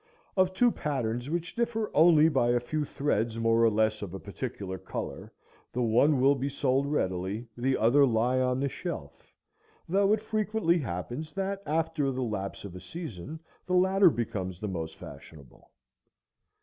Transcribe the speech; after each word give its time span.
Of 0.35 0.55
two 0.55 0.71
patterns 0.71 1.29
which 1.29 1.55
differ 1.55 1.91
only 1.93 2.27
by 2.27 2.49
a 2.49 2.59
few 2.59 2.85
threads 2.85 3.37
more 3.37 3.63
or 3.63 3.69
less 3.69 4.01
of 4.01 4.15
a 4.15 4.19
particular 4.19 4.79
color, 4.79 5.31
the 5.71 5.83
one 5.83 6.19
will 6.19 6.33
be 6.33 6.49
sold 6.49 6.87
readily, 6.87 7.45
the 7.55 7.77
other 7.77 8.03
lie 8.07 8.39
on 8.39 8.59
the 8.59 8.67
shelf, 8.67 9.31
though 9.87 10.11
it 10.11 10.21
frequently 10.23 10.79
happens 10.79 11.33
that 11.33 11.61
after 11.67 12.09
the 12.09 12.23
lapse 12.23 12.65
of 12.65 12.75
a 12.75 12.79
season 12.81 13.39
the 13.67 13.75
latter 13.75 14.09
becomes 14.09 14.59
the 14.59 14.67
most 14.67 14.95
fashionable. 14.95 15.69